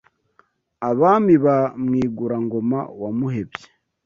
Abami 0.89 1.35
ba 1.45 1.57
Mwigura-ngoma 1.83 2.79
wa 3.01 3.09
Muhebyi 3.17 3.65